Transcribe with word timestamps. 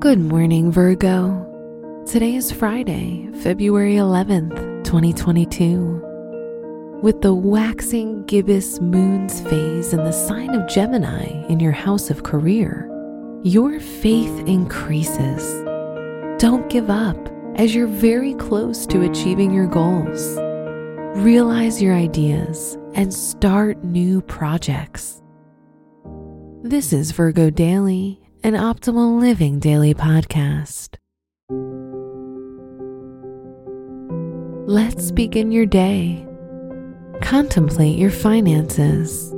Good 0.00 0.18
morning, 0.18 0.72
Virgo. 0.72 1.46
Today 2.08 2.34
is 2.34 2.50
Friday, 2.50 3.30
February 3.40 3.94
11th, 3.94 4.82
2022. 4.82 6.98
With 7.04 7.22
the 7.22 7.32
waxing 7.32 8.24
gibbous 8.24 8.80
moon's 8.80 9.40
phase 9.42 9.92
in 9.92 10.02
the 10.02 10.10
sign 10.10 10.56
of 10.56 10.68
Gemini 10.68 11.46
in 11.46 11.60
your 11.60 11.70
house 11.70 12.10
of 12.10 12.24
career, 12.24 12.90
your 13.44 13.78
faith 13.78 14.40
increases. 14.48 15.62
Don't 16.40 16.68
give 16.68 16.90
up 16.90 17.16
as 17.54 17.76
you're 17.76 17.86
very 17.86 18.34
close 18.34 18.86
to 18.86 19.08
achieving 19.08 19.52
your 19.52 19.68
goals. 19.68 20.36
Realize 21.16 21.82
your 21.82 21.94
ideas 21.94 22.78
and 22.94 23.12
start 23.12 23.82
new 23.84 24.20
projects. 24.22 25.22
This 26.62 26.92
is 26.92 27.12
Virgo 27.12 27.50
Daily 27.50 28.20
an 28.42 28.54
optimal 28.54 29.20
living 29.20 29.58
daily 29.58 29.92
podcast. 29.92 30.96
Let's 34.66 35.10
begin 35.10 35.52
your 35.52 35.66
day. 35.66 36.26
Contemplate 37.20 37.98
your 37.98 38.10
finances. 38.10 39.34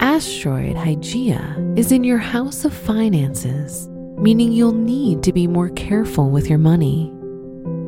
Asteroid 0.00 0.76
Hygeia 0.76 1.78
is 1.78 1.92
in 1.92 2.04
your 2.04 2.18
house 2.18 2.66
of 2.66 2.74
finances, 2.74 3.88
meaning 4.18 4.52
you'll 4.52 4.72
need 4.72 5.22
to 5.22 5.32
be 5.32 5.46
more 5.46 5.70
careful 5.70 6.30
with 6.30 6.50
your 6.50 6.58
money. 6.58 7.10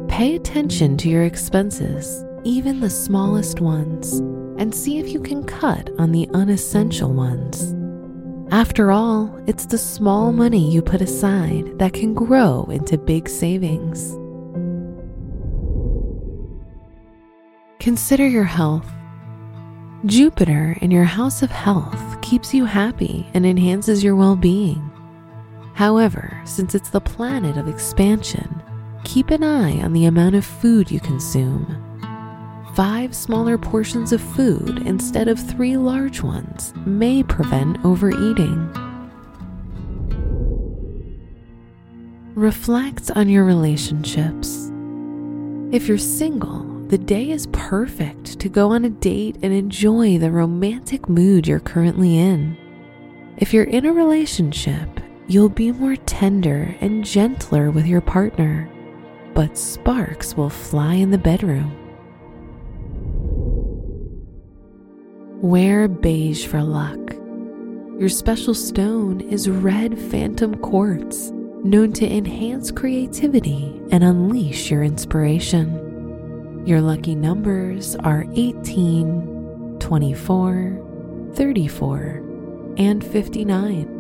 Pay 0.09 0.35
attention 0.37 0.97
to 0.99 1.11
your 1.11 1.25
expenses, 1.25 2.25
even 2.47 2.79
the 2.79 2.89
smallest 2.89 3.61
ones, 3.61 4.21
and 4.57 4.73
see 4.73 5.01
if 5.01 5.09
you 5.09 5.21
can 5.21 5.43
cut 5.43 5.91
on 5.99 6.13
the 6.13 6.29
unessential 6.33 7.13
ones. 7.13 7.75
After 8.53 8.93
all, 8.93 9.37
it's 9.49 9.67
the 9.67 9.77
small 9.77 10.31
money 10.31 10.71
you 10.71 10.81
put 10.81 11.01
aside 11.01 11.77
that 11.81 11.93
can 11.93 12.15
grow 12.15 12.63
into 12.71 12.97
big 12.99 13.29
savings. 13.29 14.13
Consider 17.81 18.29
your 18.29 18.45
health. 18.45 18.89
Jupiter 20.05 20.77
in 20.81 20.93
your 20.93 21.03
house 21.03 21.43
of 21.43 21.51
health 21.51 22.21
keeps 22.23 22.55
you 22.55 22.65
happy 22.65 23.27
and 23.35 23.45
enhances 23.45 24.05
your 24.05 24.15
well 24.15 24.37
being. 24.37 24.89
However, 25.75 26.41
since 26.45 26.77
it's 26.77 26.91
the 26.91 27.01
planet 27.01 27.57
of 27.57 27.67
expansion, 27.67 28.63
keep 29.03 29.31
an 29.31 29.43
eye 29.43 29.83
on 29.83 29.93
the 29.93 30.07
amount 30.07 30.37
of 30.37 30.45
food 30.47 30.93
you 30.93 31.01
consume 31.01 31.83
five 32.77 33.17
smaller 33.17 33.57
portions 33.57 34.13
of 34.13 34.21
food 34.21 34.87
instead 34.87 35.29
of 35.29 35.41
three 35.41 35.79
large 35.79 36.21
ones 36.21 36.75
may 36.85 37.23
prevent 37.23 37.83
overeating. 37.87 38.71
Reflect 42.35 43.11
on 43.13 43.31
your 43.31 43.45
relationships. 43.45 44.71
If 45.73 45.89
you're 45.89 45.97
single, 45.97 46.65
the 46.89 46.99
day 46.99 47.31
is 47.31 47.47
perfect 47.47 48.39
to 48.41 48.51
go 48.51 48.73
on 48.73 48.85
a 48.85 48.91
date 48.91 49.39
and 49.43 49.55
enjoy 49.55 50.19
the 50.19 50.31
romantic 50.31 51.09
mood 51.09 51.49
you're 51.49 51.61
currently 51.61 52.19
in. 52.19 52.59
If 53.39 53.55
you're 53.55 53.65
in 53.65 53.87
a 53.87 53.93
relationship, 53.95 55.01
you'll 55.29 55.49
be 55.49 55.73
more 55.73 55.97
tender 55.97 56.77
and 56.83 57.07
gentler 57.07 57.71
with 57.71 57.87
your 57.87 58.03
partner, 58.03 58.71
but 59.33 59.57
sparks 59.57 60.37
will 60.37 60.51
fly 60.51 60.97
in 60.97 61.11
the 61.11 61.17
bedroom. 61.17 61.86
Wear 65.43 65.87
beige 65.87 66.47
for 66.47 66.63
luck. 66.63 67.13
Your 68.01 68.09
special 68.09 68.55
stone 68.55 69.21
is 69.21 69.51
red 69.51 69.99
phantom 69.99 70.55
quartz, 70.55 71.31
known 71.63 71.93
to 71.93 72.11
enhance 72.11 72.71
creativity 72.71 73.79
and 73.93 74.03
unleash 74.03 74.71
your 74.71 74.83
inspiration. 74.83 76.65
Your 76.67 76.81
lucky 76.81 77.15
numbers 77.15 77.97
are 77.97 78.25
18, 78.33 79.77
24, 79.79 81.33
34, 81.35 82.23
and 82.79 83.05
59. 83.05 83.93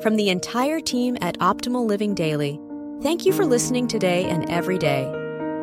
From 0.00 0.14
the 0.14 0.28
entire 0.28 0.78
team 0.78 1.18
at 1.20 1.36
Optimal 1.40 1.84
Living 1.88 2.14
Daily, 2.14 2.60
thank 3.02 3.26
you 3.26 3.32
for 3.32 3.44
listening 3.44 3.88
today 3.88 4.26
and 4.26 4.48
every 4.48 4.78
day 4.78 5.19